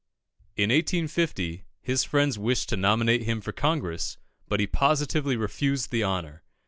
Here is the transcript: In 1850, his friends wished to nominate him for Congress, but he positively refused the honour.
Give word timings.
In 0.55 0.71
1850, 0.71 1.65
his 1.79 2.03
friends 2.03 2.39
wished 2.39 2.69
to 2.69 2.75
nominate 2.75 3.21
him 3.21 3.39
for 3.39 3.51
Congress, 3.51 4.17
but 4.47 4.59
he 4.59 4.65
positively 4.65 5.35
refused 5.37 5.91
the 5.91 6.03
honour. 6.03 6.41